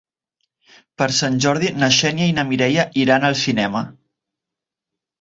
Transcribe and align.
Per 1.01 1.07
Sant 1.17 1.37
Jordi 1.45 1.71
na 1.83 1.91
Xènia 1.99 2.31
i 2.31 2.35
na 2.39 2.49
Mireia 2.51 2.89
iran 3.05 3.31
al 3.31 3.41
cinema. 3.47 3.89